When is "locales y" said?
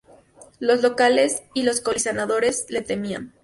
0.81-1.61